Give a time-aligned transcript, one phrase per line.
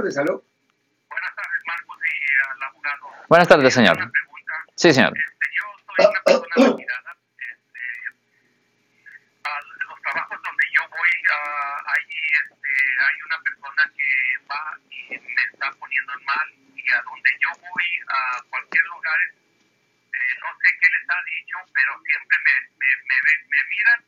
[0.00, 0.42] tardes, ¿aló?
[1.10, 3.10] Buenas tardes, Marcos y al abogado.
[3.28, 3.96] Buenas tardes, señor.
[3.98, 4.54] Una pregunta.
[4.76, 5.12] Sí, señor.
[5.12, 7.16] Este, yo soy una persona retirada.
[7.36, 7.84] Este,
[9.44, 14.08] a los trabajos donde yo voy, ah, ahí este, hay una persona que
[14.48, 16.48] va y me está poniendo en mal.
[16.76, 21.56] Y a donde yo voy, a cualquier lugar, eh, no sé qué les ha dicho,
[21.74, 24.00] pero siempre me, me, me, me miran,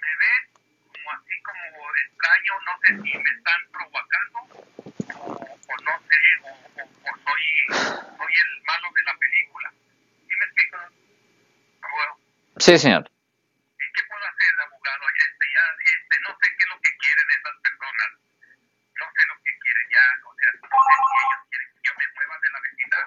[0.00, 0.42] me ven
[0.88, 1.60] como así como
[2.00, 2.52] extraño.
[2.64, 4.38] No sé si me están provocando
[5.14, 9.70] o, o no sé, o, o, o soy, soy el malo de la película.
[10.28, 10.76] ¿Sí me explico?
[11.82, 12.14] Abogado?
[12.64, 13.04] Sí, señor.
[13.04, 15.04] ¿Y qué puedo hacer, abogado?
[15.20, 18.10] Este, ya, este, no sé qué es lo que quieren esas personas.
[18.96, 20.04] No sé lo que quieren ya.
[20.24, 23.06] O sea, no sé si ellos quieren que yo me mueva de la vecindad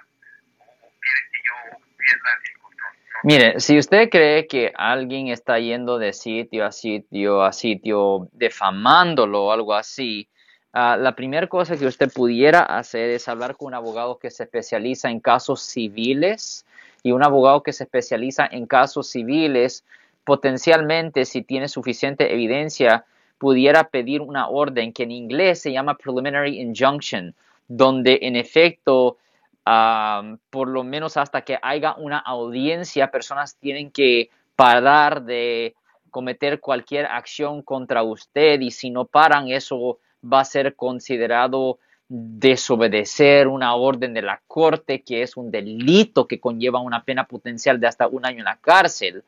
[0.62, 1.56] o, o quieren que yo
[1.98, 2.94] pierda el control.
[3.02, 8.30] No Mire, si usted cree que alguien está yendo de sitio a sitio a sitio,
[8.34, 10.30] defamándolo o algo así,
[10.78, 14.44] ah, la primera cosa que usted pudiera hacer es hablar con un abogado que se
[14.44, 16.66] especializa en casos civiles
[17.04, 19.84] y un abogado que se especializa en casos civiles,
[20.24, 23.06] potencialmente, si tiene suficiente evidencia,
[23.38, 27.34] pudiera pedir una orden que en inglés se llama preliminary injunction,
[27.68, 29.18] donde en efecto
[29.66, 35.76] um, por lo menos hasta que haya una audiencia, personas tienen que parar de
[36.10, 41.80] cometer cualquier acción contra usted y si no paran, eso va a ser considerado
[42.10, 47.80] desobedecer una orden de la corte, que es un delito que conlleva una pena potencial
[47.80, 49.24] de hasta un año en la cárcel.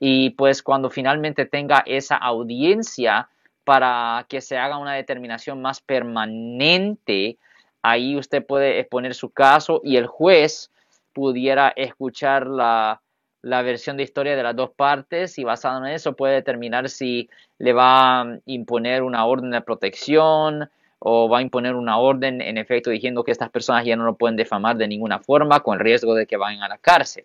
[0.00, 3.28] Y pues cuando finalmente tenga esa audiencia
[3.64, 7.38] para que se haga una determinación más permanente,
[7.82, 10.70] ahí usted puede exponer su caso y el juez
[11.12, 13.00] pudiera escuchar la,
[13.46, 17.30] la versión de historia de las dos partes y basado en eso puede determinar si
[17.58, 22.58] le va a imponer una orden de protección o va a imponer una orden en
[22.58, 26.16] efecto diciendo que estas personas ya no lo pueden defamar de ninguna forma con riesgo
[26.16, 27.22] de que vayan a la cárcel.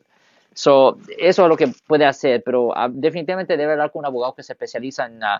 [0.53, 4.35] So, eso es lo que puede hacer, pero uh, definitivamente debe hablar con un abogado
[4.35, 5.39] que se especializa en uh,